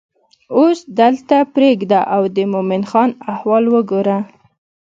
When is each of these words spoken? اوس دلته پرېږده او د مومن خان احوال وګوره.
اوس 0.55 0.79
دلته 0.99 1.37
پرېږده 1.53 1.99
او 2.15 2.21
د 2.35 2.37
مومن 2.51 2.83
خان 2.89 3.09
احوال 3.33 3.63
وګوره. 3.73 4.17